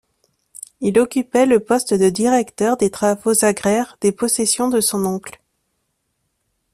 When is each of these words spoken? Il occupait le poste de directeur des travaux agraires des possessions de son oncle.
Il 0.79 0.97
occupait 0.99 1.45
le 1.45 1.59
poste 1.59 1.93
de 1.93 2.09
directeur 2.09 2.75
des 2.75 2.89
travaux 2.89 3.45
agraires 3.45 3.97
des 4.01 4.11
possessions 4.11 4.67
de 4.67 4.81
son 4.81 5.05
oncle. 5.05 5.39